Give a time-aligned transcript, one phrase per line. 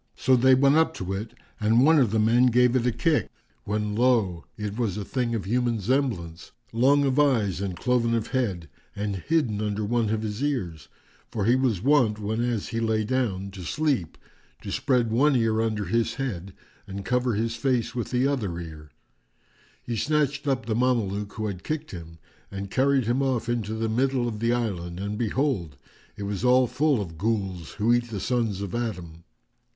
[0.15, 3.29] So they went up to it and one of the men gave it a kick,
[3.65, 4.45] when lo!
[4.57, 9.17] it was a thing of human semblance, long of eyes and cloven of head and
[9.17, 10.87] hidden under one of his ears,
[11.29, 14.17] for he was wont, whenas he lay down to sleep,
[14.63, 16.55] to spread one ear under his head,
[16.87, 18.89] and cover his face with the other ear.[FN#402]
[19.83, 22.17] He snatched up the Mameluke who had kicked him
[22.49, 25.75] and carried him off into the middle of the island, and behold,
[26.17, 29.25] it was all full of Ghuls who eat the sons of Adam.